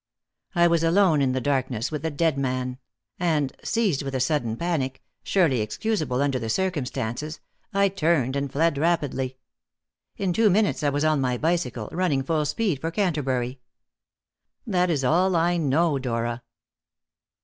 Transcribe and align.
I 0.55 0.65
was 0.65 0.83
alone 0.83 1.21
in 1.21 1.33
the 1.33 1.39
darkness 1.39 1.91
with 1.91 2.01
the 2.01 2.09
dead 2.09 2.35
man; 2.35 2.79
and, 3.19 3.55
seized 3.63 4.01
with 4.01 4.15
a 4.15 4.19
sudden 4.19 4.57
panic 4.57 5.03
surely 5.21 5.61
excusable 5.61 6.23
under 6.23 6.39
the 6.39 6.49
circumstances 6.49 7.39
I 7.71 7.87
turned 7.89 8.35
and 8.35 8.51
fled 8.51 8.79
rapidly. 8.79 9.37
In 10.17 10.33
two 10.33 10.49
minutes 10.49 10.81
I 10.81 10.89
was 10.89 11.05
on 11.05 11.21
my 11.21 11.37
bicycle, 11.37 11.87
running 11.91 12.23
full 12.23 12.45
speed 12.47 12.81
for 12.81 12.89
Canterbury. 12.89 13.59
That 14.65 14.89
is 14.89 15.03
all 15.03 15.35
I 15.35 15.57
know, 15.57 15.99
Dora." 15.99 16.41